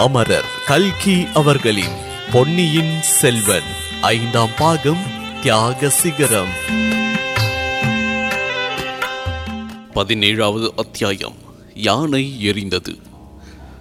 அமரர் 0.00 0.44
கல்கி 0.66 1.26
அவர்களின் 1.34 1.96
பொன்னியின் 2.32 3.02
செல்வன் 3.02 3.62
ஐந்தாம் 4.00 4.48
பாகம் 4.56 4.98
தியாக 5.42 5.88
சிகரம். 5.88 6.48
பதினேழாவது 9.94 10.68
அத்தியாயம் 10.76 11.34
யானை 11.74 12.36
எரிந்தது. 12.42 12.98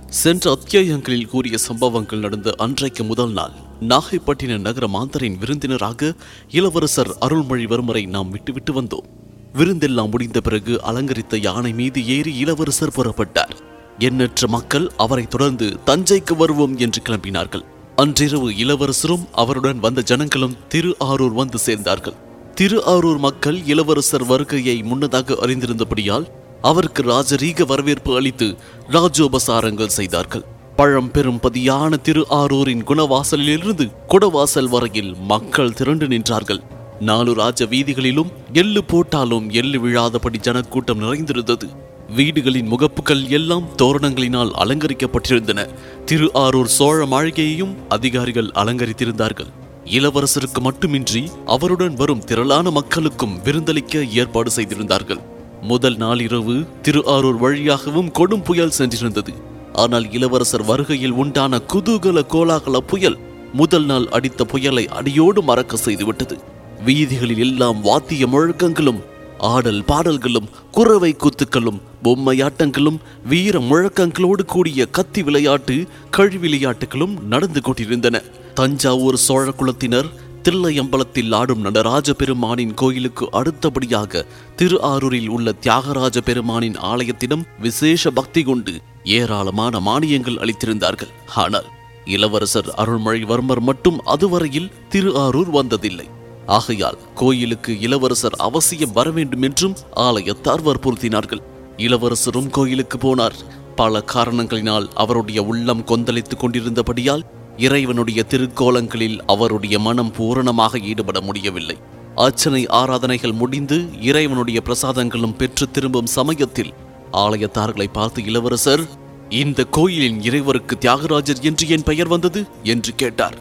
சென்ற 0.09 0.57
அத்தியாயங்களில் 0.57 1.27
கூறிய 1.27 1.57
சம்பவங்கள் 1.57 2.19
நடந்த 2.19 2.53
அன்றைக்கு 2.57 3.03
முதல் 3.03 3.31
நாள் 3.31 3.51
நாகைப்பட்டின 3.81 4.57
நகர 4.57 4.87
மாந்தரின் 4.87 5.37
விருந்தினராக 5.37 6.13
இளவரசர் 6.49 7.15
அருள்மொழிவர்மரை 7.21 8.07
நாம் 8.07 8.29
விட்டுவிட்டு 8.29 8.81
வந்தோம். 8.81 9.07
விருந்தெல்லாம் 9.53 10.09
முடிந்த 10.09 10.41
பிறகு 10.41 10.81
அலங்கரித்த 10.83 11.37
யானை 11.37 11.73
மீது 11.73 12.07
ஏறி 12.07 12.35
இளவரசர் 12.35 12.93
புறப்பட்டார். 12.95 13.67
எண்ணற்ற 13.99 14.47
மக்கள் 14.47 14.91
அவரை 14.97 15.23
தொடர்ந்து 15.23 15.77
தஞ்சைக்கு 15.85 16.35
வருவோம் 16.37 16.77
என்று 16.77 17.01
கிளம்பினார்கள். 17.09 17.63
அன்றிரவு 17.95 18.57
இளவரசரும் 18.57 19.27
அவருடன் 19.31 19.79
வந்த 19.79 20.01
ஜனங்களும் 20.01 20.57
திரு 20.67 20.95
ஆரூர் 20.99 21.33
வந்து 21.33 21.57
சேர்ந்தார்கள். 21.65 22.13
திரு 22.55 22.83
ஆரூர் 22.85 23.17
மக்கள் 23.17 23.65
இளவரசர் 23.65 24.25
வருகையை 24.25 24.83
முன்னதாக 24.83 25.37
அறிந்திருந்தபடியால் 25.41 26.27
அவருக்கு 26.61 27.03
ராஜரீக 27.03 27.65
வரவேற்பு 27.65 28.15
அளித்து 28.15 28.55
ராஜோபசாரங்கள் 28.91 29.95
செய்தார்கள். 29.99 30.45
பழம் 30.75 31.11
பெரும் 31.11 31.39
பதியான 31.39 32.01
திரு 32.01 32.25
ஆரூரின் 32.29 32.83
குணவாசலிலிருந்து 32.83 33.91
குடவாசல் 34.09 34.69
வரையில் 34.69 35.15
மக்கள் 35.15 35.73
திரண்டு 35.73 36.07
நின்றார்கள். 36.07 36.61
நாலு 36.99 37.33
ராஜ 37.33 37.65
வீதிகளிலும் 37.65 38.31
எள்ளு 38.53 38.83
போட்டாலும் 38.83 39.49
எள்ளு 39.49 39.79
விழாதபடி 39.79 40.37
ஜனக்கூட்டம் 40.37 40.97
நிறைந்திருந்தது. 40.97 41.67
வீடுகளின் 42.15 42.65
முகப்புகள் 42.65 43.27
எல்லாம் 43.27 43.65
தோரணங்களினால் 43.77 44.51
அலங்கரிக்கப்பட்டிருந்தன. 44.51 45.69
திரு 46.05 46.31
ஆரூர் 46.33 46.71
சோழ 46.77 47.05
மாளிகையையும் 47.05 47.73
அதிகாரிகள் 47.89 48.49
அலங்கரித்திருந்தார்கள். 48.55 49.49
இளவரசருக்கு 49.85 50.61
மட்டுமின்றி 50.61 51.29
அவருடன் 51.45 51.93
வரும் 51.93 52.23
திரளான 52.23 52.71
மக்களுக்கும் 52.71 53.37
விருந்தளிக்க 53.43 54.09
ஏற்பாடு 54.09 54.51
செய்திருந்தார்கள். 54.51 55.21
முதல் 55.61 55.97
நாளிரவு 55.97 56.67
திரு 56.81 57.03
ஆரூர் 57.05 57.37
வழியாகவும் 57.37 58.11
கொடும் 58.19 58.43
புயல் 58.43 58.75
சென்றிருந்தது. 58.77 59.33
ஆனால் 59.73 60.11
இளவரசர் 60.11 60.65
வருகையில் 60.65 61.11
உண்டான 61.11 61.61
குதூகல 61.73 62.21
கோலாகல 62.29 62.77
புயல் 62.77 63.17
முதல் 63.53 63.85
நாள் 63.85 64.07
அடித்த 64.07 64.45
புயலை 64.45 64.87
அடியோடு 64.87 65.43
மறக்க 65.43 65.77
செய்துவிட்டது. 65.77 66.37
வீதிகளில் 66.85 67.37
எல்லாம் 67.37 67.81
வாத்திய 67.81 68.27
முழக்கங்களும் 68.27 68.99
ஆடல் 69.39 69.83
பாடல்களும் 69.85 70.49
குறவை 70.71 71.15
கூத்துக்களும் 71.15 71.79
பொம்மையாட்டங்களும் 72.03 72.99
வீர 73.25 73.59
முழக்கங்களோடு 73.59 74.45
கூடிய 74.45 74.85
கத்தி 74.85 75.23
விளையாட்டு 75.23 75.87
கழி 76.09 76.37
விளையாட்டுகளும் 76.37 77.27
நடந்து 77.27 77.61
கொண்டிருந்தன. 77.61 78.21
தஞ்சாவூர் 78.53 79.15
சோழ 79.15 79.49
குலத்தினர் 79.49 80.09
தில்லையம்பலத்தில் 80.43 81.33
ஆடும் 81.33 81.61
நடராஜ 81.61 82.13
பெருமானின் 82.13 82.73
கோயிலுக்கு 82.73 83.31
அடுத்தபடியாக 83.31 84.25
திரு 84.55 84.79
ஆரூரில் 84.81 85.27
உள்ள 85.27 85.51
தியாகராஜ 85.51 86.17
பெருமானின் 86.21 86.77
ஆலயத்திடம் 86.77 87.43
விசேஷ 87.59 88.11
பக்தி 88.11 88.43
கொண்டு 88.43 88.81
ஏராளமான 89.03 89.79
மானியங்கள் 89.79 90.39
அளித்திருந்தார்கள். 90.39 91.09
ஆனால் 91.35 91.65
இளவரசர் 92.05 92.69
அருள்மொழிவர்மர் 92.77 93.59
மட்டும் 93.59 93.99
அதுவரையில் 94.03 94.71
திரு 94.89 95.11
ஆரூர் 95.15 95.49
வந்ததில்லை. 95.49 96.07
ஆகையால் 96.49 96.97
கோயிலுக்கு 97.15 97.79
இளவரசர் 97.79 98.35
அவசியம் 98.37 98.91
வர 98.91 99.09
வேண்டும் 99.09 99.41
என்றும் 99.41 99.75
ஆலயத்தார் 99.95 100.61
வற்புறுத்தினார்கள். 100.61 101.41
இளவரசரும் 101.77 102.49
கோயிலுக்கு 102.49 102.97
போனார். 102.97 103.33
பல 103.75 104.03
காரணங்களினால் 104.13 104.87
அவருடைய 104.93 105.43
உள்ளம் 105.43 105.83
கொந்தளித்துக் 105.83 106.43
கொண்டிருந்தபடியால் 106.43 107.21
இறைவனுடைய 107.57 108.23
திருக்கோலங்களில் 108.29 109.19
அவருடைய 109.27 109.79
மனம் 109.79 110.11
பூரணமாக 110.11 110.79
ஈடுபட 110.79 111.21
முடியவில்லை. 111.21 111.77
அர்ச்சனை 112.15 112.67
ஆராதனைகள் 112.67 113.31
முடிந்து 113.31 114.01
இறைவனுடைய 114.01 114.61
பிரசாதங்களும் 114.65 115.35
பெற்று 115.35 115.71
திரும்பும் 115.71 116.05
சமயத்தில் 116.05 116.73
ஆலயத்தார்களை 117.11 117.85
பார்த்து 117.93 118.25
இளவரசர் 118.25 118.87
இந்த 119.29 119.63
கோயிலின் 119.63 120.21
இறைவருக்கு 120.21 120.77
தியாகராஜர் 120.77 121.39
என்று 121.41 121.67
என் 121.67 121.83
பெயர் 121.83 122.07
வந்தது? 122.07 122.45
என்று 122.63 122.95
கேட்டார். 122.95 123.37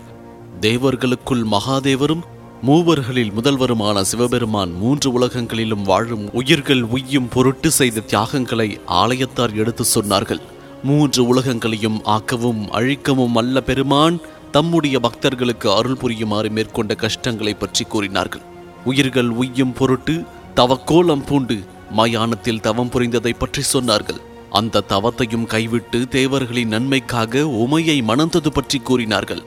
தேவர்களுக்குள் 0.61 1.45
மகாதேவரும் 1.45 2.21
மூவர்களில் 2.67 3.35
முதல்வருமான 3.35 3.99
சிவபெருமான் 4.01 4.71
மூன்று 4.79 5.09
உலகங்களிலும் 5.17 5.83
வாழும் 5.83 6.25
உயிர்கள் 6.33 6.81
உய்யும் 6.95 7.29
பொருட்டு 7.29 7.69
செய்த 7.71 8.01
தியாகங்களை 8.01 8.67
ஆலயத்தார் 9.01 9.53
எடுத்து 9.55 9.85
சொன்னார்கள். 9.95 10.41
மூன்று 10.83 11.21
உலகங்களையும் 11.27 11.99
ஆக்கவும் 12.15 12.63
அழிக்கவும் 12.71 13.37
அல்ல 13.37 13.61
பெருமான் 13.61 14.17
தம்முடைய 14.51 14.99
பக்தர்களுக்கு 14.99 15.69
அருள் 15.75 16.01
புரியுமாறு 16.03 16.51
மேற்கொண்ட 16.51 16.95
கஷ்டங்களை 16.95 17.55
பற்றி 17.55 17.85
கூறினார்கள். 17.85 18.45
உயிர்கள் 18.85 19.31
உய்யும் 19.43 19.77
பொருட்டு 19.81 20.15
தவக்கோலம் 20.55 21.25
பூண்டு 21.25 21.59
மயானத்தில் 21.91 22.61
தவம் 22.61 22.89
புரிந்ததை 22.89 23.33
பற்றி 23.33 23.63
சொன்னார்கள். 23.73 24.21
அந்த 24.51 24.85
தவத்தையும் 24.89 25.47
கைவிட்டு 25.47 26.01
தேவர்களின் 26.11 26.75
நன்மைக்காக 26.75 27.45
உமையை 27.65 27.99
மணந்தது 28.03 28.53
பற்றி 28.53 28.79
கூறினார்கள். 28.79 29.45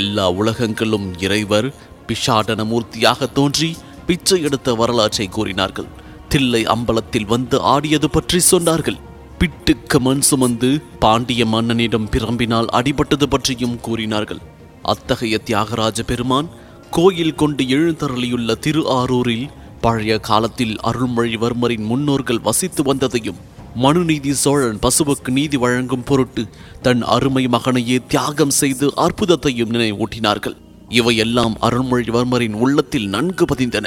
எல்லா 0.00 0.26
உலகங்களும் 0.30 1.06
இறைவர் 1.18 1.68
பிஷாடன 2.08 2.64
மூர்த்தியாக 2.72 3.32
தோன்றி 3.32 3.70
பிச்சை 4.06 4.38
எடுத்த 4.42 4.74
வரலாற்றை 4.74 5.26
கூறினார்கள். 5.28 5.88
தில்லை 6.28 6.62
அம்பலத்தில் 6.74 7.26
வந்து 7.26 7.56
ஆடியது 7.74 8.08
பற்றி 8.10 8.38
சொன்னார்கள். 8.50 8.98
பிட்டுக்கு 9.40 9.98
மண் 10.00 10.22
சுமந்து 10.28 10.70
பாண்டிய 10.98 11.42
மன்னனிடம் 11.46 12.08
பிரம்பினால் 12.14 12.70
அடிபட்டது 12.78 13.26
பற்றியும் 13.34 13.76
கூறினார்கள். 13.80 14.40
அத்தகைய 14.82 15.36
தியாகராஜ 15.44 16.02
பெருமான் 16.02 16.48
கோயில் 16.90 17.34
கொண்டு 17.34 17.64
எழுந்தருளியுள்ள 17.76 18.54
திரு 18.54 18.82
ஆரூரில் 18.98 19.48
பழைய 19.80 20.12
காலத்தில் 20.18 20.74
அருள்மொழிவர்மரின் 20.90 21.84
முன்னோர்கள் 21.90 22.44
வசித்து 22.46 22.82
வந்ததையும் 22.82 23.42
மனுநீதி 23.74 24.32
சோழன் 24.42 24.78
பசுவுக்கு 24.78 25.30
நீதி 25.30 25.56
வழங்கும் 25.56 26.04
பொருட்டு 26.04 26.42
தன் 26.82 27.02
அருமை 27.14 27.44
மகனையே 27.48 27.98
தியாகம் 28.06 28.54
செய்து 28.60 28.86
அற்புதத்தையும் 28.96 29.74
நினைவூட்டினார்கள். 29.74 30.56
இவையெல்லாம் 30.88 31.56
அருள்மொழிவர்மரின் 31.60 32.52
உள்ளத்தில் 32.52 33.08
நன்கு 33.08 33.44
பதிந்தன. 33.54 33.86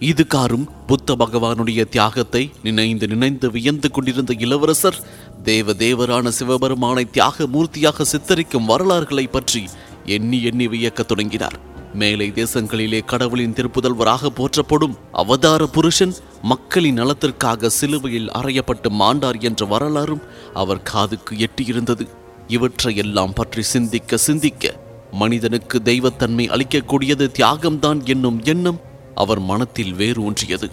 இதுகாரும் 0.00 0.66
புத்த 0.86 1.16
பகவானுடைய 1.16 1.84
தியாகத்தை 1.84 2.50
நினைந்து 2.62 3.08
நினைந்து 3.08 3.50
வியந்து 3.50 3.90
கொண்டிருந்த 3.90 4.34
இளவரசர் 4.38 5.00
தேவ 5.42 5.72
தேவரான 5.72 6.28
சிவபெருமானை 6.28 7.10
தியாக 7.10 7.44
மூர்த்தியாக 7.44 8.02
சித்தரிக்கும் 8.02 8.64
வரலாறுகளை 8.64 9.26
பற்றி 9.26 9.64
எண்ணி 10.06 10.42
எண்ணி 10.42 10.68
வியக்கத் 10.68 11.08
தொடங்கினார். 11.08 11.58
மேலை 11.94 12.32
தேசங்களிலே 12.34 13.04
கடவுளின் 13.04 13.52
திருப்புதல்வராக 13.52 14.26
போற்றப்படும் 14.26 14.96
அவதார 15.12 15.66
புருஷன் 15.66 16.14
மக்களின் 16.42 16.94
நலத்திற்காக 16.94 17.68
சிலுவையில் 17.68 18.30
அறையப்பட்டு 18.30 18.88
மாண்டார் 18.88 19.40
என்ற 19.40 19.66
வரலாறும் 19.66 20.22
அவர் 20.54 20.82
காதுக்கு 20.82 21.36
எட்டியிருந்தது. 21.36 22.08
இவற்றையெல்லாம் 22.48 23.32
பற்றி 23.32 23.62
சிந்திக்க 23.62 24.16
சிந்திக்க 24.16 24.81
மனிதனுக்கு 25.12 25.78
தெய்வத்தன்மை 25.84 26.44
அளிக்கக்கூடியது 26.48 27.26
தியாகம்தான் 27.38 28.00
என்னும் 28.04 28.40
எண்ணம் 28.44 28.80
அவர் 29.14 29.40
மனத்தில் 29.40 29.92
வேறு 29.92 30.20
ஊன்றியது 30.22 30.68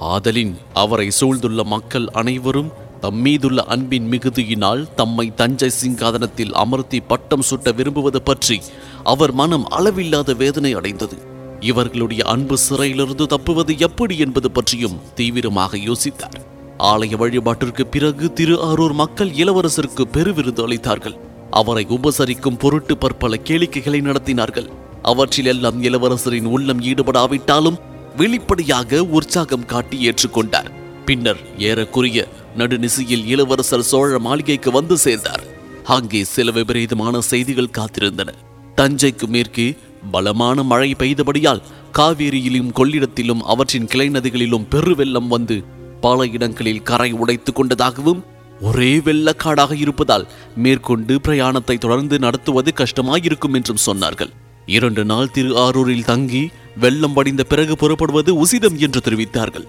ஆதலின் 0.00 0.54
அவரை 0.72 1.10
சூழ்ந்துள்ள 1.10 1.64
மக்கள் 1.64 2.06
அனைவரும் 2.06 2.70
தம்மீதுள்ள 3.00 3.58
அன்பின் 3.66 4.06
மிகுதியினால் 4.12 4.82
தம்மை 4.94 5.34
தஞ்சை 5.34 5.70
சிங்காதனத்தில் 5.80 6.52
அமர்த்தி 6.52 7.00
பட்டம் 7.00 7.42
சுட்ட 7.42 7.72
விரும்புவது 7.72 8.22
பற்றி 8.22 8.60
அவர் 9.02 9.32
மனம் 9.32 9.66
அளவில்லாத 9.68 10.34
வேதனை 10.34 10.74
அடைந்தது. 10.74 11.16
இவர்களுடைய 11.60 12.22
அன்பு 12.24 12.58
சிறையிலிருந்து 12.58 13.26
தப்புவது 13.26 13.78
எப்படி 13.78 14.18
என்பது 14.18 14.50
பற்றியும் 14.50 15.00
தீவிரமாக 15.14 15.76
யோசித்தார். 15.76 16.38
ஆலய 16.78 17.16
வழிபாட்டிற்கு 17.16 17.84
பிறகு 17.90 18.32
திரு 18.32 18.56
ஆரூர் 18.62 18.94
மக்கள் 18.94 19.30
இளவரசருக்கு 19.30 20.04
பெருவிருந்து 20.12 20.64
அளித்தார்கள். 20.66 21.16
அவரை 21.60 21.84
உபசரிக்கும் 21.90 22.58
பொருட்டு 22.58 22.94
பற்பல 22.98 23.38
கேளிக்கைகளை 23.44 24.00
நடத்தினார்கள். 24.00 24.68
அவற்றிலெல்லாம் 25.04 25.78
இளவரசரின் 25.88 26.48
உள்ளம் 26.54 26.80
ஈடுபடாவிட்டாலும் 26.80 27.78
வெளிப்படையாக 28.16 29.02
உற்சாகம் 29.16 29.66
காட்டி 29.66 29.96
ஏற்றுக்கொண்டார். 30.08 30.70
பின்னர் 31.04 31.40
ஏறக்குறைய 31.58 32.20
நடுநிசையில் 32.58 33.24
இளவரசர் 33.26 33.88
சோழ 33.92 34.18
மாளிகைக்கு 34.18 34.70
வந்து 34.70 34.96
சேர்ந்தார். 34.96 35.44
அங்கே 35.84 36.24
சில 36.24 36.50
விபரீதமான 36.50 37.20
செய்திகள் 37.20 37.74
காத்திருந்தன. 37.78 38.30
தஞ்சைக்கு 38.76 39.26
மேற்கே 39.26 39.66
பலமான 40.10 40.62
மழை 40.62 40.90
பெய்தபடியால் 40.98 41.62
காவேரியிலும் 41.92 42.72
கொள்ளிடத்திலும் 42.72 43.42
அவற்றின் 43.52 43.86
கிளை 43.86 44.08
நதிகளிலும் 44.10 44.66
பெருவெள்ளம் 44.70 45.28
வந்து 45.28 45.56
பல 46.00 46.26
இடங்களில் 46.26 46.82
கரை 46.82 47.10
உடைத்துக் 47.12 47.54
கொண்டதாகவும் 47.54 48.24
ஒரே 48.60 48.98
வெள்ளக்காடாக 48.98 49.72
இருப்பதால் 49.72 50.26
மேற்கொண்டு 50.56 51.20
பிரயாணத்தை 51.20 51.78
தொடர்ந்து 51.78 52.18
நடத்துவது 52.18 52.72
கஷ்டமாயிருக்கும் 52.76 53.54
என்றும் 53.54 53.76
சொன்னார்கள். 53.86 54.30
இரண்டு 54.66 55.04
நாள் 55.04 55.30
திரு 55.30 55.56
ஆரூரில் 55.56 56.04
தங்கி 56.04 56.50
வெள்ளம் 56.76 57.12
வடிந்த 57.12 57.42
பிறகு 57.42 57.76
புறப்படுவது 57.76 58.44
உசிதம் 58.44 58.78
என்று 58.78 59.00
தெரிவித்தார்கள். 59.04 59.64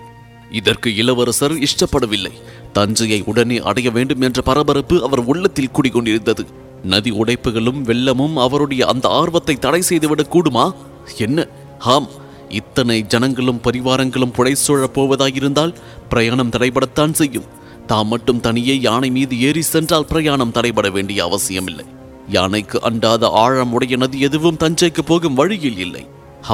இதற்கு 0.51 0.95
இளவரசர் 0.95 1.51
இஷ்டப்படவில்லை. 1.51 2.31
தஞ்சையை 2.73 3.23
உடனே 3.25 3.59
அடைய 3.59 3.91
வேண்டும் 3.91 4.21
என்ற 4.21 4.41
பரபரப்பு 4.41 5.03
அவர் 5.03 5.19
உள்ளத்தில் 5.19 5.69
குடிகொண்டிருந்தது. 5.69 6.45
நதி 6.83 7.11
உடைப்புகளும் 7.11 7.83
வெள்ளமும் 7.85 8.33
அவருடைய 8.33 8.85
அந்த 8.85 9.09
ஆர்வத்தை 9.09 9.55
தடை 9.55 9.81
செய்துவிடக் 9.89 10.35
கூடுமா? 10.35 10.71
என்ன? 11.17 11.47
ஆம். 11.79 12.07
இத்தனை 12.49 13.01
ஜனங்களும் 13.01 13.61
பரிவாரங்களும் 13.63 14.33
புடைசூழப் 14.33 14.93
போவதாயிருந்தால் 14.93 15.73
பிரயாணம் 16.09 16.49
தடைபடத்தான் 16.49 17.11
செய்யும். 17.11 17.43
தாம் 17.87 18.07
மட்டும் 18.07 18.39
தனியே 18.39 18.75
யானை 18.79 19.09
மீது 19.09 19.35
ஏறி 19.39 19.61
சென்றால் 19.61 20.05
பிரயாணம் 20.05 20.53
தடைபட 20.53 20.87
வேண்டிய 20.91 21.19
அவசியமில்லை. 21.23 21.85
யானைக்கு 22.29 22.77
அண்டாத 22.81 23.29
ஆழம் 23.43 23.73
உடைய 23.73 23.97
நதி 23.97 24.19
எதுவும் 24.19 24.59
தஞ்சைக்கு 24.63 25.03
போகும் 25.05 25.33
வழியில் 25.33 25.77
இல்லை. 25.77 26.03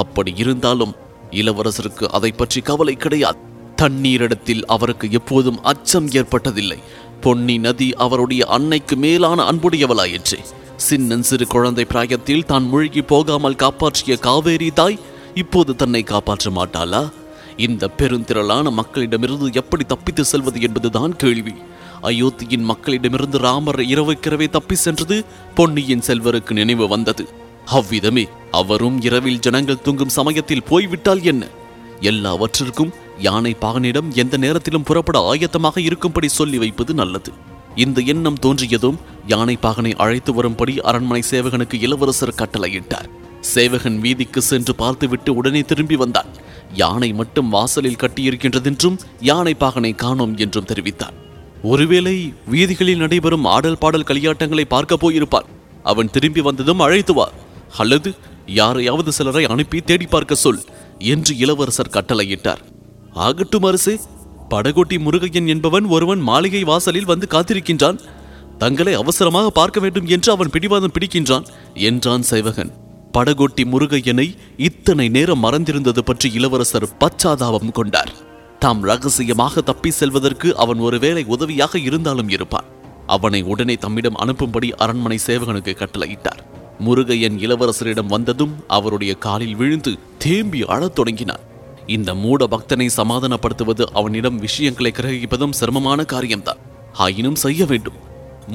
அப்படி 0.02 0.32
இருந்தாலும் 0.36 0.94
இளவரசருக்கு 1.30 2.06
அதை 2.08 2.30
பற்றி 2.32 2.60
கவலை 2.60 2.94
கிடையாது. 2.94 3.40
தண்ணீரிடத்தில் 3.76 4.62
அவருக்கு 4.64 5.06
எப்போதும் 5.10 5.62
அச்சம் 5.62 6.08
ஏற்பட்டதில்லை. 6.08 6.78
பொன்னி 7.20 7.56
நதி 7.58 7.88
அவருடைய 7.94 8.44
அன்னைக்கு 8.46 8.96
மேலான 8.96 9.42
அன்புடையவளாயிற்றே. 9.52 10.40
சின்னன் 10.76 11.26
சிறு 11.30 11.46
குழந்தை 11.46 11.84
பிராயத்தில் 11.84 12.46
தான் 12.46 12.64
முழுகி 12.64 13.02
போகாமல் 13.02 13.60
காப்பாற்றிய 13.64 14.14
காவேரி 14.16 14.70
தாய் 14.70 14.98
இப்போது 15.34 15.72
தன்னை 15.76 16.02
காப்பாற்ற 16.02 16.50
மாட்டாளா? 16.50 17.02
இந்த 17.56 17.90
பெருந்திரளான 17.98 18.70
மக்களிடமிருந்து 18.70 19.54
எப்படி 19.54 19.84
தப்பித்து 19.84 20.24
செல்வது 20.24 20.60
என்பதுதான் 20.60 21.16
கேள்வி. 21.16 21.54
அயோத்தியின் 22.02 22.68
மக்களிடமிருந்து 22.70 23.38
ராமர் 23.38 23.80
இரவுக்கிரவே 23.80 24.50
தப்பி 24.50 24.74
சென்றது 24.74 25.24
பொன்னியின் 25.54 26.02
செல்வருக்கு 26.06 26.52
நினைவு 26.52 26.88
வந்தது. 26.88 27.28
அவ்விதமே 27.66 28.28
அவரும் 28.50 29.00
இரவில் 29.00 29.38
ஜனங்கள் 29.38 29.80
தூங்கும் 29.80 30.08
சமயத்தில் 30.08 30.62
போய்விட்டால் 30.62 31.22
என்ன? 31.22 31.46
எல்லாவற்றிற்கும் 32.00 32.92
யானை 33.18 33.56
பாகனிடம் 33.60 34.14
எந்த 34.14 34.36
நேரத்திலும் 34.36 34.82
புறப்பட 34.82 35.32
ஆயத்தமாக 35.32 35.78
இருக்கும்படி 35.78 36.28
சொல்லி 36.28 36.58
வைப்பது 36.58 36.94
நல்லது. 36.94 37.32
இந்த 37.74 38.00
எண்ணம் 38.00 38.38
தோன்றியதும் 38.42 38.98
யானை 39.26 39.58
பாகனை 39.62 39.94
அழைத்து 39.94 40.34
வரும்படி 40.34 40.80
அரண்மனை 40.80 41.22
சேவகனுக்கு 41.30 41.80
இளவரசர் 41.80 42.34
கட்டளையிட்டார். 42.36 43.08
சேவகன் 43.40 44.00
வீதிக்கு 44.00 44.42
சென்று 44.42 44.74
பார்த்துவிட்டு 44.74 45.34
உடனே 45.34 45.60
திரும்பி 45.60 45.96
வந்தான். 45.96 46.43
யானை 46.72 47.12
மட்டும் 47.12 47.48
வாசலில் 47.48 48.00
கட்டியிருக்கின்றதென்றும் 48.02 48.98
யானை 49.20 49.54
பாகனை 49.60 49.94
காணோம் 49.94 50.36
என்றும் 50.36 50.64
தெரிவித்தார் 50.64 51.12
ஒருவேளை 51.62 52.32
வீதிகளில் 52.46 52.96
நடைபெறும் 52.96 53.44
ஆடல் 53.44 53.78
பாடல் 53.78 54.04
களியாட்டங்களை 54.04 54.64
பார்க்க 54.64 54.96
போயிருப்பார். 54.96 55.48
அவன் 55.82 56.10
திரும்பி 56.10 56.40
வந்ததும் 56.40 56.78
அழைத்துவார் 56.78 57.36
அல்லது 57.76 58.14
யாரையாவது 58.46 59.12
சிலரை 59.12 59.44
அனுப்பி 59.44 59.80
தேடி 59.80 60.06
பார்க்க 60.06 60.34
சொல் 60.34 60.60
என்று 60.98 61.38
இளவரசர் 61.38 61.90
கட்டளையிட்டார். 61.90 62.62
ஆகட்டும் 63.12 63.62
அரசே 63.62 63.98
படகோட்டி 64.50 64.98
முருகையன் 64.98 65.46
என்பவன் 65.46 65.84
ஒருவன் 65.84 66.20
மாளிகை 66.20 66.64
வாசலில் 66.64 67.04
வந்து 67.04 67.26
காத்திருக்கின்றான். 67.30 68.00
தங்களை 68.58 68.94
அவசரமாக 68.94 69.50
பார்க்க 69.50 69.80
வேண்டும் 69.80 70.06
என்று 70.06 70.32
அவன் 70.32 70.50
பிடிவாதம் 70.50 70.92
பிடிக்கின்றான் 70.92 71.46
என்றான் 71.74 72.22
சைவகன். 72.22 72.72
படகோட்டி 73.14 73.64
முருகையனை 73.64 74.36
இத்தனை 74.56 75.08
நேரம் 75.08 75.42
மறந்திருந்தது 75.42 75.98
பற்றி 75.98 76.32
இளவரசர் 76.32 76.86
பச்சாதாபம் 77.00 77.70
கொண்டார். 77.70 78.12
தாம் 78.58 78.82
ரகசியமாக 78.82 79.60
தப்பி 79.60 79.90
செல்வதற்கு 79.90 80.56
அவன் 80.56 80.78
ஒருவேளை 80.78 81.24
உதவியாக 81.24 81.78
இருந்தாலும் 81.78 82.28
இருப்பான். 82.28 82.64
அவனை 83.06 83.42
உடனே 83.42 83.76
தம்மிடம் 83.76 84.16
அனுப்பும்படி 84.16 84.70
அரண்மனை 84.70 85.18
சேவகனுக்கு 85.26 85.74
கட்டளையிட்டார். 85.76 86.42
முருகையன் 86.84 87.38
இளவரசரிடம் 87.38 88.06
வந்ததும் 88.06 88.54
அவருடைய 88.68 89.14
காலில் 89.14 89.54
விழுந்து 89.54 89.98
தேம்பி 90.18 90.62
அழத் 90.62 90.94
தொடங்கினான். 90.94 91.44
இந்த 91.86 92.14
மூட 92.14 92.46
பக்தனை 92.50 92.86
சமாதானப்படுத்துவது 92.86 93.92
அவனிடம் 93.92 94.38
விஷயங்களை 94.38 94.92
கிரகிப்பதும் 94.96 95.52
சிரமமான 95.52 96.04
காரியம்தான். 96.04 96.58
ஆயினும் 96.92 97.34
செய்ய 97.34 97.64
வேண்டும். 97.64 98.00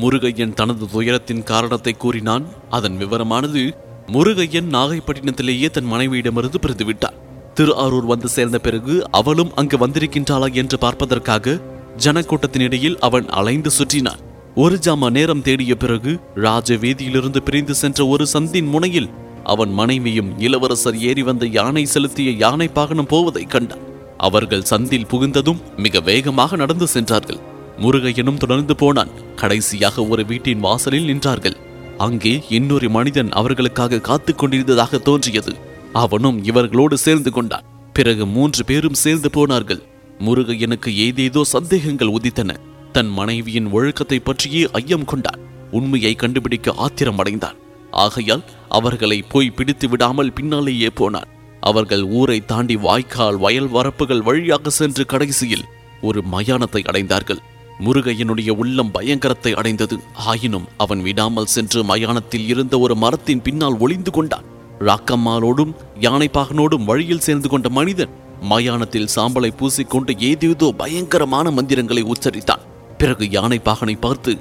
முருகையன் 0.02 0.54
தனது 0.54 0.88
துயரத்தின் 0.92 1.44
காரணத்தை 1.44 1.94
கூறினான். 1.94 2.48
அதன் 2.70 2.98
விவரமானது 2.98 3.88
முருகையன் 4.14 4.70
நாகைப்பட்டினத்திலேயே 4.76 5.70
தன் 5.70 5.90
மனைவியிடமிருந்து 5.94 6.60
பிரிந்துவிட்டார் 6.62 7.18
திரு 7.54 7.74
அரூர் 7.78 8.06
வந்து 8.06 8.28
சேர்ந்த 8.28 8.58
பிறகு 8.60 9.12
அவளும் 9.12 9.52
அங்கு 9.56 9.78
வந்திருக்கின்றாளா 9.78 10.54
என்று 10.54 10.78
பார்ப்பதற்காக 10.78 11.62
ஜனக்கூட்டத்தினிடையில் 11.98 12.98
அவன் 12.98 13.28
அலைந்து 13.30 13.72
சுற்றினான். 13.78 14.22
ஒரு 14.56 14.76
ஜாம 14.76 15.10
நேரம் 15.10 15.42
தேடிய 15.42 15.76
பிறகு 15.76 16.20
ராஜ 16.36 16.76
வீதியிலிருந்து 16.76 17.38
பிரிந்து 17.38 17.74
சென்ற 17.74 18.08
ஒரு 18.08 18.26
சந்தின் 18.34 18.70
முனையில் 18.70 19.10
அவன் 19.44 19.72
மனைவியும் 19.72 20.40
இளவரசர் 20.40 20.98
ஏறி 21.00 21.24
வந்த 21.24 21.46
யானை 21.46 21.86
செலுத்திய 21.86 22.32
யானை 22.32 22.68
பாகனம் 22.68 23.08
போவதை 23.08 23.44
கண்டான். 23.44 23.86
அவர்கள் 24.18 24.70
சந்தில் 24.70 25.10
புகுந்ததும் 25.12 25.64
மிக 25.78 26.00
வேகமாக 26.00 26.56
நடந்து 26.56 26.88
சென்றார்கள். 26.88 27.40
முருகையனும் 27.82 28.38
தொடர்ந்து 28.38 28.76
போனான். 28.76 29.10
கடைசியாக 29.36 30.06
ஒரு 30.06 30.26
வீட்டின் 30.26 30.60
வாசலில் 30.60 31.10
நின்றார்கள். 31.10 31.58
அங்கே 32.00 32.44
இன்னொரு 32.50 32.90
மனிதன் 32.90 33.32
அவர்களுக்காக 33.32 34.00
காத்துக் 34.00 34.38
கொண்டிருந்ததாக 34.38 34.98
தோன்றியது. 34.98 35.54
அவனும் 35.94 36.38
இவர்களோடு 36.44 36.94
சேர்ந்து 36.94 37.32
கொண்டான். 37.32 37.66
பிறகு 37.94 38.26
மூன்று 38.26 38.66
பேரும் 38.66 39.00
சேர்ந்து 39.04 39.30
போனார்கள். 39.30 39.82
முருகையனுக்கு 40.20 40.92
ஏதேதோ 40.96 41.44
சந்தேகங்கள் 41.44 42.08
உதித்தன. 42.08 42.56
தன் 42.92 43.10
மனைவியின் 43.10 43.68
ஒழுக்கத்தை 43.72 44.20
பற்றியே 44.20 44.70
ஐயம் 44.72 45.06
கொண்டான். 45.06 45.42
உண்மையை 45.72 46.14
கண்டுபிடிக்க 46.16 46.74
ஆத்திரம் 46.78 47.18
அடைந்தான் 47.18 47.58
ஆகையால் 47.92 48.44
அவர்களை 48.70 49.22
போய் 49.22 49.50
பிடித்து 49.50 49.90
விடாமல் 49.90 50.34
பின்னாலேயே 50.34 50.90
போனான். 50.90 51.30
அவர்கள் 51.62 52.04
ஊரை 52.04 52.46
தாண்டி 52.46 52.76
வாய்க்கால் 52.76 53.38
வயல் 53.38 53.72
வரப்புகள் 53.72 54.22
வழியாக 54.22 54.70
சென்று 54.70 55.06
கடைசியில் 55.06 55.66
ஒரு 56.02 56.24
மயானத்தை 56.32 56.82
அடைந்தார்கள். 56.92 57.42
முருகையனுடைய 57.80 58.50
உள்ளம் 58.50 58.92
பயங்கரத்தை 58.92 59.54
அடைந்தது. 59.54 60.00
ஆயினும் 60.14 60.68
அவன் 60.78 61.02
விடாமல் 61.02 61.46
சென்று 61.46 61.84
மயானத்தில் 61.84 62.48
இருந்த 62.48 62.80
ஒரு 62.80 62.96
மரத்தின் 62.96 63.42
பின்னால் 63.42 63.78
ஒளிந்து 63.78 64.12
கொண்டான். 64.12 64.44
ராக்கம்மாளோடும் 64.80 65.74
யானைப்பாகனோடும் 66.02 66.84
வழியில் 66.84 67.20
சேர்ந்து 67.20 67.50
கொண்ட 67.50 67.70
மனிதன் 67.70 68.10
மயானத்தில் 68.42 69.10
சாம்பலை 69.16 69.50
பூசிக்கொண்டு 69.54 70.20
ஏதேதோ 70.20 70.74
பயங்கரமான 70.78 71.52
மந்திரங்களை 71.52 72.04
உச்சரித்தான். 72.04 72.66
பிறகு 72.98 73.26
யானைப்பாகனை 73.26 73.96
பார்த்து 74.00 74.38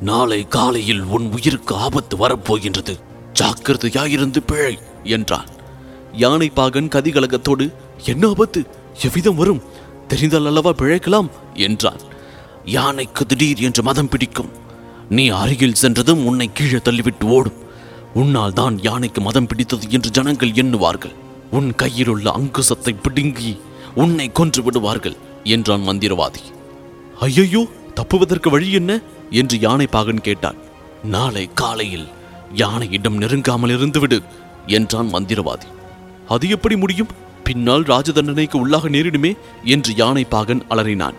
நாளை 0.00 0.48
காலையில் 0.48 1.02
உன் 1.02 1.32
உயிருக்கு 1.32 1.74
ஆபத்து 1.74 2.16
வரப்போகின்றது. 2.16 2.94
ஜாக்கிரதையாயிருந்து 3.32 4.38
பிழை 4.46 4.78
என்றான். 5.04 5.50
யானைப்பாகன் 6.18 6.88
கதிகலகத்தோடு 6.88 7.72
என்ன 8.04 8.28
ஆபத்து? 8.28 8.66
எவ்விதம் 9.02 9.34
வரும்? 9.34 9.62
தெரிந்தால் 10.08 10.46
அல்லவா 10.46 10.70
பிழைக்கலாம்? 10.70 11.30
என்றான். 11.54 12.02
யானைக்கு 12.64 13.26
திடீர் 13.26 13.60
என்று 13.60 13.82
மதம் 13.82 14.08
பிடிக்கும். 14.08 14.48
நீ 15.08 15.28
அருகில் 15.28 15.74
சென்றதும் 15.74 16.24
உன்னை 16.24 16.52
கீழே 16.52 16.76
தள்ளிவிட்டு 16.76 17.22
ஓடும். 17.22 17.60
உன்னால் 18.14 18.52
தான் 18.52 18.78
யானைக்கு 18.82 19.20
மதம் 19.20 19.46
பிடித்தது 19.46 19.90
என்று 19.90 20.10
ஜனங்கள் 20.10 20.52
எண்ணுவார்கள். 20.52 21.12
உன் 21.50 21.74
கையில் 21.74 22.08
உள்ள 22.08 22.30
அங்குசத்தை 22.30 22.94
பிடுங்கி 23.02 23.58
உன்னை 23.94 24.32
கொன்று 24.32 24.62
விடுவார்கள் 24.62 25.16
என்றான் 25.44 25.82
மந்திரவாதி. 25.82 26.40
ஐயையோ 27.20 27.68
தப்புவதற்கு 27.94 28.50
வழி 28.50 28.72
என்ன? 28.72 29.00
என்று 29.30 29.60
யானை 29.60 29.86
பாகன் 29.86 30.20
கேட்டான். 30.20 30.56
நாளை 31.02 31.50
காலையில் 31.54 32.08
யானையிடம் 32.54 33.18
நெருங்காமல் 33.18 33.74
இருந்துவிடு 33.76 34.22
என்றான் 34.66 35.06
மந்திரவாதி. 35.06 35.66
அது 36.28 36.48
எப்படி 36.48 36.76
முடியும்? 36.76 37.08
பின்னால் 37.44 37.82
ராஜதண்டனைக்கு 37.82 38.66
உள்ளாக 38.66 38.88
நேரிடுமே 38.88 39.36
என்று 39.64 39.94
யானை 39.96 40.24
பாகன் 40.24 40.62
அலறினான். 40.68 41.14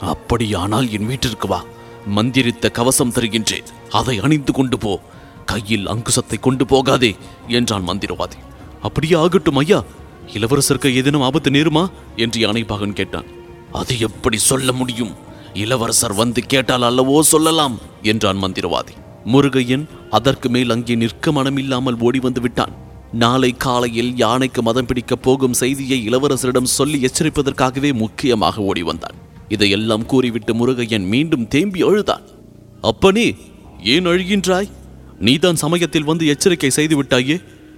அப்படியானால் 0.00 0.92
என் 0.92 1.06
வீட்டிற்கு 1.06 1.48
வா. 1.48 1.64
மந்திரித்த 2.06 2.70
கவசம் 2.70 3.12
தருகின்றேன். 3.12 3.64
அதை 3.90 4.18
அணிந்து 4.18 4.52
கொண்டு 4.52 4.78
போ. 4.78 5.00
கையில் 5.46 5.88
அங்குசத்தை 5.88 6.40
கொண்டு 6.40 6.66
போகாதே 6.66 7.16
என்றான் 7.48 7.88
மந்திரவாதி. 7.88 8.38
அப்படியே 8.82 9.14
ஆகட்டும் 9.14 9.56
ஐயா. 9.56 9.84
இளவரசருக்கு 10.34 10.94
ஏதேனும் 10.94 11.20
ஆபத்து 11.20 11.50
நேருமா? 11.50 11.90
என்று 12.16 12.52
யானைப்பாகன் 12.52 12.92
கேட்டான். 12.92 13.24
அது 13.72 13.98
எப்படி 13.98 14.36
சொல்ல 14.36 14.72
முடியும்? 14.72 15.14
இளவரசர் 15.54 16.14
வந்து 16.14 16.42
கேட்டால் 16.42 16.82
அல்லவோ 16.82 17.20
சொல்லலாம் 17.20 17.78
என்றான் 18.02 18.42
மந்திரவாதி. 18.42 18.94
முருகையன் 19.24 19.88
அதற்கு 20.10 20.48
மேல் 20.48 20.70
அங்கே 20.70 20.94
நிற்க 20.94 21.30
மனமில்லாமல் 21.30 22.00
ஓடி 22.00 22.18
வந்து 22.18 22.40
விட்டான். 22.40 22.72
நாளை 23.12 23.54
காலையில் 23.56 24.16
யானைக்கு 24.16 24.62
மதம் 24.62 24.86
பிடிக்கப் 24.86 25.22
போகும் 25.22 25.52
செய்தியை 25.52 26.08
இளவரசரிடம் 26.08 26.62
சொல்லி 26.62 27.00
எச்சரிப்பதற்காகவே 27.00 27.92
முக்கியமாக 27.92 28.62
ஓடி 28.62 28.82
வந்தான். 28.82 29.28
இதையெல்லாம் 29.50 30.06
கூறிவிட்டு 30.06 30.52
முருகையன் 30.54 31.06
மீண்டும் 31.06 31.48
தேம்பி 31.48 31.80
அழுதான். 31.82 32.24
அப்பனே 32.80 33.28
ஏன் 33.84 34.06
அழுகின்றாய்? 34.06 34.70
நீதான் 35.18 35.56
சமயத்தில் 35.56 36.04
வந்து 36.04 36.26
எச்சரிக்கை 36.26 36.70
செய்துவிட்டாயே. 36.76 37.36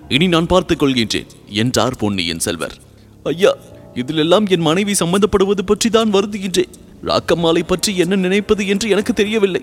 இனி 0.08 0.26
நான் 0.28 0.46
பார்த்துக் 0.46 0.82
கொள்கின்றேன் 0.82 1.30
என்றார் 1.48 1.96
பொன்னியின் 1.96 2.38
செல்வர். 2.38 2.76
ஐயா 3.22 3.52
இதிலெல்லாம் 3.94 4.46
என் 4.48 4.60
மனைவி 4.60 4.92
சம்பந்தப்படுவது 4.92 5.62
பற்றி 5.66 5.90
தான் 5.90 6.14
வருந்துகின்றேன். 6.14 6.72
ராக்கம்மாளை 7.04 7.62
பற்றி 7.66 7.96
என்ன 7.96 8.16
நினைப்பது 8.16 8.66
என்று 8.66 8.88
எனக்கு 8.88 9.12
தெரியவில்லை. 9.12 9.62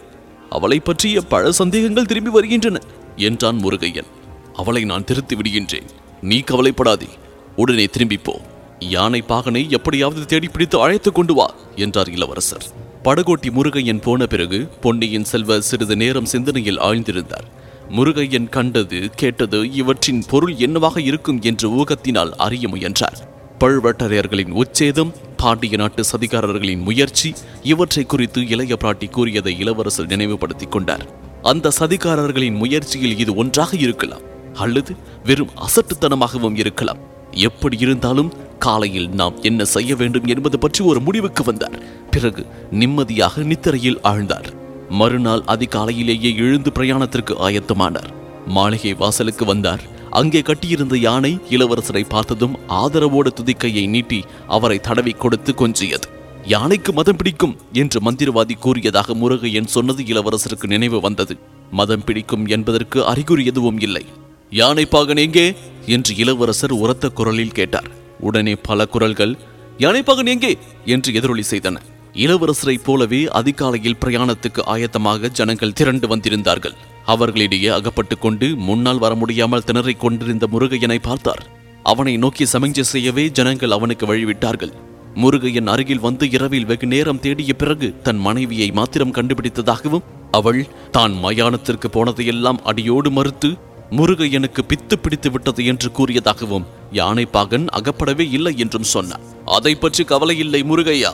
அவளை 0.49 0.79
பற்றிய 0.79 1.21
பல 1.21 1.51
சந்தேகங்கள் 1.51 2.05
திரும்பி 2.05 2.29
வருகின்றன 2.29 2.81
என்றான் 3.15 3.59
முருகையன். 3.63 4.09
அவளை 4.53 4.83
நான் 4.83 5.03
திருத்தி 5.03 5.35
விடுகின்றேன். 5.35 5.89
நீ 6.21 6.39
கவலைப்படாதே. 6.39 7.09
உடனே 7.55 7.85
திரும்பிப்போ 7.85 8.35
யானை 8.79 9.23
பாகனை 9.29 9.69
எப்படியாவது 9.69 10.25
தேடி 10.25 10.47
பிடித்து 10.47 10.81
அழைத்துக் 10.81 11.15
கொண்டு 11.15 11.33
வா 11.33 11.53
என்றார் 11.75 12.11
இளவரசர். 12.11 12.65
படகோட்டி 13.03 13.51
முருகையன் 13.51 14.01
போன 14.01 14.25
பிறகு 14.25 14.69
பொன்னியின் 14.81 15.23
செல்வ 15.23 15.61
சிறிது 15.61 15.95
நேரம் 15.95 16.25
சிந்தனையில் 16.25 16.79
ஆழ்ந்திருந்தார். 16.79 17.47
முருகையன் 17.89 18.49
கண்டது 18.49 19.09
கேட்டது 19.15 19.71
இவற்றின் 19.71 20.23
பொருள் 20.29 20.55
என்னவாக 20.55 21.01
இருக்கும் 21.01 21.39
என்று 21.41 21.69
ஊகத்தினால் 21.69 22.29
அறிய 22.29 22.67
முயன்றார். 22.67 23.37
பழுவட்டரையர்களின் 23.59 24.51
உச்சேதம் 24.51 25.13
பாண்டிய 25.37 25.77
நாட்டு 25.77 26.03
சதிகாரர்களின் 26.11 26.81
முயற்சி 26.81 27.33
இவற்றை 27.63 28.05
குறித்து 28.05 28.47
இளைய 28.47 28.77
பிராட்டி 28.81 29.09
கூறியதை 29.09 29.59
இளவரசர் 29.59 30.05
நினைவுபடுத்திக் 30.05 30.71
கொண்டார். 30.71 31.05
அந்த 31.41 31.71
சதிகாரர்களின் 31.79 32.55
முயற்சியில் 32.55 33.17
இது 33.17 33.35
ஒன்றாக 33.35 33.77
இருக்கலாம். 33.77 34.21
அல்லது 34.53 34.95
வெறும் 35.25 35.49
அசட்டுத்தனமாகவும் 35.55 36.57
இருக்கலாம். 36.57 36.97
எப்படி 37.31 37.77
இருந்தாலும் 37.79 38.33
காலையில் 38.59 39.09
நாம் 39.09 39.41
என்ன 39.41 39.65
செய்ய 39.65 39.95
வேண்டும் 39.95 40.25
என்பது 40.25 40.59
பற்றி 40.59 40.85
ஒரு 40.85 40.99
முடிவுக்கு 40.99 41.43
வந்தார். 41.43 41.79
பிறகு 42.11 42.45
நிம்மதியாக 42.71 43.41
நித்திரையில் 43.41 43.99
ஆழ்ந்தார். 44.03 44.49
மறுநாள் 44.89 45.43
அதிகாலையிலேயே 45.47 46.35
எழுந்து 46.35 46.71
பிரயாணத்திற்கு 46.75 47.33
ஆயத்தமானார். 47.49 48.11
மாளிகை 48.47 48.93
வாசலுக்கு 48.93 49.45
வந்தார். 49.45 49.97
அங்கே 50.11 50.41
கட்டியிருந்த 50.41 50.97
யானை 50.97 51.39
இளவரசரை 51.49 52.03
பார்த்ததும் 52.09 52.59
ஆதரவோடு 52.69 53.27
துதிக்கையை 53.27 53.87
நீட்டி 53.87 54.23
அவரை 54.47 54.79
தடவி 54.79 55.11
கொடுத்து 55.11 55.53
கொஞ்சியது. 55.53 56.07
யானைக்கு 56.43 56.93
மதம் 56.93 57.15
பிடிக்கும் 57.15 57.57
என்று 57.73 58.11
மந்திரவாதி 58.11 58.57
கூறியதாக 58.59 59.13
முருகையன் 59.13 59.65
சொன்னது 59.65 60.03
இளவரசருக்கு 60.03 60.67
நினைவு 60.67 60.99
வந்தது. 61.01 61.37
மதம் 61.71 62.03
பிடிக்கும் 62.03 62.45
என்பதற்கு 62.45 63.05
அறிகுறி 63.05 63.45
எதுவும் 63.45 63.79
இல்லை. 63.79 64.05
யானை 64.49 64.85
பாகன் 64.85 65.17
எங்கே? 65.17 65.55
என்று 65.85 66.15
இளவரசர் 66.15 66.71
உரத்த 66.71 67.09
குரலில் 67.09 67.51
கேட்டார். 67.51 67.98
உடனே 68.19 68.55
பல 68.55 68.85
குரல்கள் 68.85 69.37
யானை 69.77 70.03
எங்கே? 70.25 70.57
என்று 70.85 71.13
எதிரொலி 71.13 71.43
செய்தன. 71.49 71.75
இளவரசரைப் 72.13 72.83
போலவே 72.83 73.27
அதிகாலையில் 73.27 73.95
பிரயாணத்துக்கு 74.05 74.61
ஆயத்தமாக 74.65 75.29
ஜனங்கள் 75.29 75.73
திரண்டு 75.73 76.07
வந்திருந்தார்கள். 76.07 76.73
அவர்களிடையே 77.05 77.67
அகப்பட்டுக் 77.67 78.21
கொண்டு 78.21 78.55
முன்னால் 78.55 78.97
வர 78.97 79.15
முடியாமல் 79.15 79.63
திணறிக் 79.65 79.97
கொண்டிருந்த 79.97 80.47
முருகையனை 80.51 80.97
பார்த்தார். 81.01 81.47
அவனை 81.83 82.17
நோக்கி 82.17 82.43
சமிஞ்சை 82.43 82.79
செய்யவே 82.79 83.29
ஜனங்கள் 83.29 83.71
அவனுக்கு 83.71 84.05
வழிவிட்டார்கள். 84.05 84.71
முருகையன் 85.15 85.67
அருகில் 85.67 85.99
வந்து 85.99 86.29
இரவில் 86.29 86.65
வெகு 86.65 86.87
நேரம் 86.87 87.19
தேடிய 87.19 87.53
பிறகு 87.53 88.01
தன் 88.03 88.17
மனைவியை 88.17 88.71
மாத்திரம் 88.71 89.13
கண்டுபிடித்ததாகவும் 89.13 90.03
அவள் 90.31 90.67
தான் 90.91 91.13
மயானத்திற்கு 91.23 91.85
போனதையெல்லாம் 91.91 92.57
அடியோடு 92.63 93.11
மறுத்து 93.11 93.57
முருகையனுக்கு 93.97 94.61
பித்து 94.67 94.95
பிடித்து 95.01 95.29
விட்டது 95.31 95.65
என்று 95.65 95.89
கூறியதாகவும் 95.97 96.65
யானை 96.91 97.25
பாகன் 97.25 97.65
அகப்படவே 97.67 98.25
இல்லை 98.29 98.53
என்றும் 98.57 98.89
சொன்னார் 98.93 99.25
அதை 99.45 99.75
பற்றி 99.75 100.03
கவலை 100.03 100.37
இல்லை 100.37 100.61
முருகையா. 100.63 101.13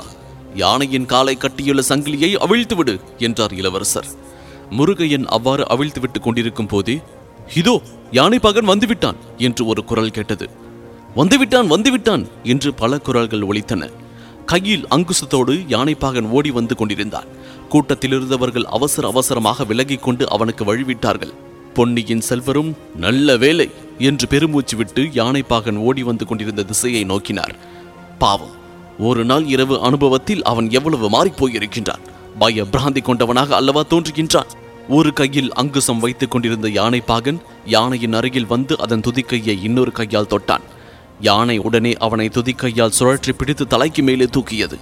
யானையின் 0.56 1.06
காலை 1.06 1.36
கட்டியுள்ள 1.38 1.82
சங்கிலியை 1.90 2.32
அவிழ்த்து 2.36 2.76
விடு 2.76 2.96
என்றார் 3.18 3.54
இளவரசர். 3.54 4.10
முருகையன் 4.70 5.26
அவ்வாறு 5.26 5.68
அவிழ்த்து 5.68 6.00
விட்டுக் 6.00 6.24
கொண்டிருக்கும் 6.24 6.66
போதே 6.66 6.96
இதோ 7.56 7.82
யானை 8.12 8.40
பாகன் 8.40 8.70
வந்துவிட்டான் 8.70 9.20
என்று 9.38 9.66
ஒரு 9.66 9.84
குரல் 9.84 10.16
கேட்டது. 10.18 10.50
வந்துவிட்டான் 11.16 11.72
வந்துவிட்டான் 11.74 12.24
என்று 12.44 12.74
பல 12.74 12.98
குரல்கள் 12.98 13.42
ஒலித்தன. 13.42 13.90
கையில் 14.46 14.88
அங்குசத்தோடு 14.88 15.54
யானைப்பாகன் 15.74 16.30
ஓடி 16.30 16.52
வந்து 16.52 16.76
கொண்டிருந்தான். 16.76 17.30
கூட்டத்தில் 17.70 18.12
இருந்தவர்கள் 18.12 18.64
அவசர 18.64 19.08
அவசரமாக 19.08 19.64
விலகிக் 19.64 20.04
கொண்டு 20.04 20.30
அவனுக்கு 20.30 20.64
வழிவிட்டார்கள். 20.66 21.34
பொன்னியின் 21.76 22.22
செல்வரும் 22.22 22.78
நல்ல 22.96 23.38
வேலை 23.38 23.70
என்று 23.98 24.28
பெருமூச்சு 24.28 24.78
விட்டு 24.78 25.02
யானைப்பாகன் 25.02 25.76
ஓடி 25.76 26.04
வந்து 26.04 26.26
கொண்டிருந்த 26.26 26.64
திசையை 26.64 27.04
நோக்கினார். 27.04 27.56
பாவம் 28.20 28.54
ஒரு 29.00 29.26
நாள் 29.26 29.46
இரவு 29.46 29.82
அனுபவத்தில் 29.82 30.44
அவன் 30.44 30.72
எவ்வளவு 30.72 31.10
மாறிப் 31.10 31.46
போயிருக்கின்றான். 31.46 32.04
பய 32.40 32.64
பிராந்தி 32.64 33.02
கொண்டவனாக 33.02 33.50
அல்லவா 33.50 33.84
தோன்றுகின்றான்? 33.90 34.50
ஒரு 34.90 35.14
கையில் 35.14 35.54
அங்குசம் 35.54 36.00
வைத்துக் 36.00 36.32
கொண்டிருந்த 36.32 36.68
யானைப்பாகன் 36.68 37.40
யானையின் 37.66 38.14
அருகில் 38.14 38.46
வந்து 38.46 38.80
அதன் 38.80 39.02
துதிக்கையை 39.02 39.64
இன்னொரு 39.64 39.92
கையால் 39.92 40.28
தொட்டான். 40.30 40.66
யானை 41.20 41.58
உடனே 41.58 41.94
அவனை 41.94 42.28
துதிக்கையால் 42.28 42.98
சுழற்றி 43.00 43.34
பிடித்து 43.38 43.68
தலைக்கு 43.68 44.04
மேலே 44.04 44.26
தூக்கியது. 44.26 44.78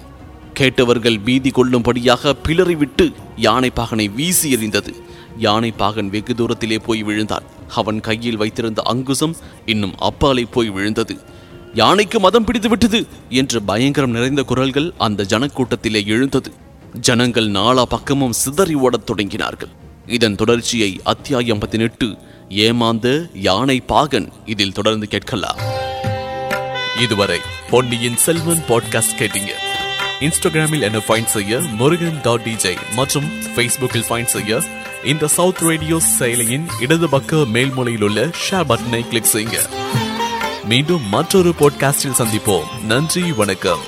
கேட்டவர்கள் 0.54 1.20
பீதி 1.20 1.50
கொள்ளும்படியாக 1.50 2.36
பிளறிவிட்டு 2.48 3.14
யானைப்பாகனை 3.38 4.14
வீசி 4.14 4.56
எறிந்தது. 4.56 5.03
யானை 5.38 5.72
பாகன் 5.72 6.10
வெகு 6.10 6.34
தூரத்திலே 6.34 6.78
போய் 6.78 7.04
விழுந்தான். 7.04 7.44
அவன் 7.76 8.00
கையில் 8.00 8.38
வைத்திருந்த 8.38 8.82
அங்குசம் 8.86 9.36
இன்னும் 9.66 9.94
அப்பாலே 10.00 10.44
போய் 10.44 10.70
விழுந்தது. 10.70 11.18
யானைக்கு 11.74 12.20
மதம் 12.20 12.44
பிடித்து 12.44 12.70
விட்டது 12.70 13.08
என்று 13.30 13.62
பயங்கரம் 13.62 14.12
நிறைந்த 14.12 14.44
குரல்கள் 14.44 14.94
அந்த 14.98 15.24
ஜனக்கூட்டத்திலே 15.24 16.06
எழுந்தது. 16.06 16.52
ஜனங்கள் 17.00 17.48
நாலா 17.48 17.82
பக்கமும் 17.82 18.32
சிதறி 18.32 18.74
ஓடத் 18.74 19.10
தொடங்கினார்கள். 19.10 19.72
இதன் 20.08 20.36
தொடர்ச்சியை 20.36 21.00
அத்தியாயம் 21.04 21.60
பதினெட்டு 21.60 22.18
ஏமாந்த 22.50 23.28
யானை 23.34 23.80
பாகன் 23.80 24.32
இதில் 24.46 24.72
தொடர்ந்து 24.72 25.08
கேட்கலாம். 25.08 25.58
இதுவரை 27.02 27.40
பொன்னியின் 27.70 28.18
செல்வன் 28.18 28.64
பாட்காஸ்ட் 28.68 29.20
கேட்டீங்க. 29.20 29.50
இன்ஸ்டாகிராமில் 30.20 30.82
என்ன 30.82 30.98
ஃபைண்ட் 30.98 31.26
செய்ய 31.26 31.60
முருகன் 31.60 32.20
டாட் 32.24 32.42
டிஜே 32.42 32.78
மற்றும் 32.96 33.26
ஃபேஸ்புக்கில் 33.56 34.06
ஃபைண்ட் 34.10 34.26
செய்ய 34.26 34.62
இந்த 35.06 35.28
சவுத் 35.28 35.58
ரேடியோ 35.58 36.00
செயலியின் 36.20 36.68
இடது 36.80 37.10
பக்க 37.10 37.36
மேல்மொழியில் 37.36 38.02
உள்ள 38.02 38.26
ஷேர் 38.26 38.70
பட்டனை 38.70 39.08
கிளிக் 39.08 39.30
செய்யுங்க. 39.34 39.70
மீண்டும் 40.64 41.10
மற்றொரு 41.10 41.54
பாட்காஸ்டில் 41.60 42.18
சந்திப்போம். 42.18 42.84
நன்றி 42.86 43.32
வணக்கம். 43.32 43.80